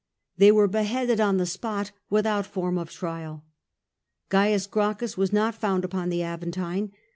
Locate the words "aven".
6.23-6.49